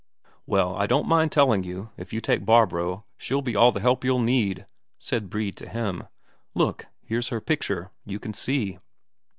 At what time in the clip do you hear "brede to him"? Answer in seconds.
5.29-6.05